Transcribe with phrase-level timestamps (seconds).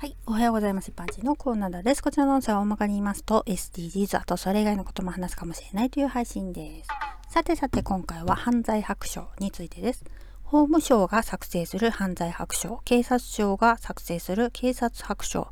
[0.00, 0.16] はい。
[0.26, 0.92] おはようございます。
[0.92, 2.04] 一般人のコーナーです。
[2.04, 6.88] こちらの音声は大まかに言いますと、SDGs、あとそれ以外のことも話すかもしれないという配信です。
[7.28, 10.04] さてさて今回は犯罪白書についてです。
[10.44, 15.46] 法務省が作成する犯罪白書、警察庁が作成する警察白書っ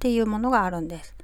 [0.00, 1.14] ていうものがあるんです。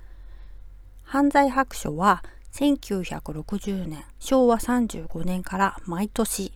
[1.03, 6.53] 犯罪白書は1960年、昭和35年から毎年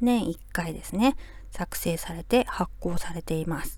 [0.00, 1.14] 年1回ですね、
[1.50, 3.77] 作成されて発行されています。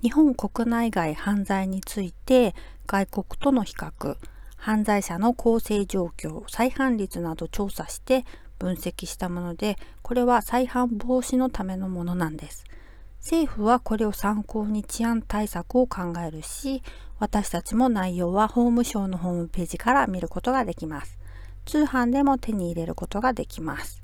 [0.00, 2.54] 日本国内外犯罪について
[2.86, 4.16] 外国との比較、
[4.56, 8.24] 犯罪者の構成状況、再犯率など調査して
[8.60, 12.64] 分析したもので、これは再犯防止のためのものなんです。
[13.20, 16.82] 政府はこれを参考に治安対策を考えるし、
[17.18, 21.18] 私たちも内容は法務省のホームページから見ることができます。
[21.66, 24.02] 通販でも手に入れることができます。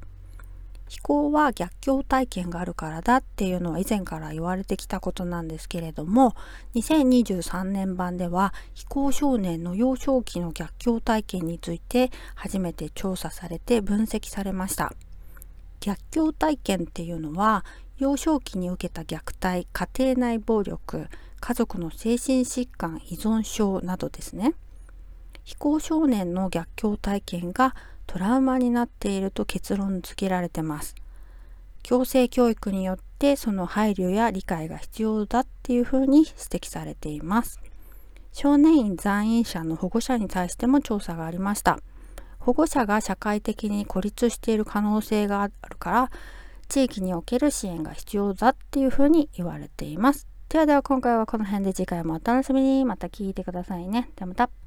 [0.95, 6.37] 飛行は逆境体験があるからだっていうのは以前から言われてきたことなんですけれども
[6.77, 14.93] 2023年版では飛行少年の幼少期の逆境体験について初めて調査されて分析されました。
[15.81, 17.65] 逆境体験っていうのは
[17.99, 21.09] 幼少期に受けた虐待家庭内暴力
[21.41, 24.55] 家族の精神疾患依存症などですね。
[25.45, 27.75] 非行少年の逆境体験が
[28.07, 30.95] トラウマになっていると結論付けられてます。
[31.83, 37.61] 強制教育によってその配慮や理解が必要だっていうふうに指摘されています。
[38.33, 41.79] 少年院在院者の保護者に対しても調査がありました。
[42.41, 46.11] 保護者が社会的に孤立している可能性があるから
[46.69, 50.27] 地域における支援が必要だっていうふうに言われています。
[50.49, 54.11] ではでは今回はこの辺で次回もお楽しみにまた聞いてくださいね。
[54.17, 54.64] ではまた。